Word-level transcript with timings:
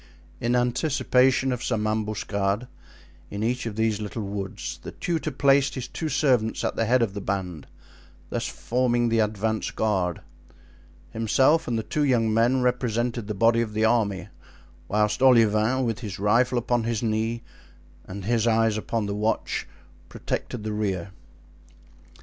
In 0.39 0.55
anticipation 0.55 1.51
of 1.51 1.63
some 1.63 1.85
ambuscade 1.85 2.65
in 3.29 3.43
each 3.43 3.67
of 3.67 3.75
these 3.75 4.01
little 4.01 4.23
woods 4.23 4.79
the 4.81 4.93
tutor 4.93 5.29
placed 5.29 5.75
his 5.75 5.87
two 5.87 6.09
servants 6.09 6.63
at 6.63 6.75
the 6.75 6.85
head 6.85 7.03
of 7.03 7.13
the 7.13 7.21
band, 7.21 7.67
thus 8.31 8.47
forming 8.47 9.09
the 9.09 9.19
advance 9.19 9.69
guard. 9.69 10.21
Himself 11.11 11.67
and 11.67 11.77
the 11.77 11.83
two 11.83 12.03
young 12.03 12.33
men 12.33 12.63
represented 12.63 13.27
the 13.27 13.35
body 13.35 13.61
of 13.61 13.73
the 13.73 13.85
army, 13.85 14.29
whilst 14.87 15.21
Olivain, 15.21 15.85
with 15.85 15.99
his 15.99 16.17
rifle 16.17 16.57
upon 16.57 16.83
his 16.85 17.03
knee 17.03 17.43
and 18.07 18.25
his 18.25 18.47
eyes 18.47 18.77
upon 18.77 19.05
the 19.05 19.13
watch, 19.13 19.67
protected 20.09 20.63
the 20.63 20.73
rear. 20.73 21.11